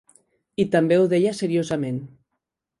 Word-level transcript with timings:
I 0.63 0.65
també 0.77 0.97
ho 1.01 1.05
deia 1.13 1.35
seriosament. 1.43 2.03